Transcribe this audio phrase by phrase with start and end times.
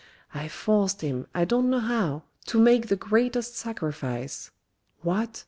[0.33, 4.49] "I forced him, I don't know how, to make the greatest sacrifice.
[5.03, 5.39] What?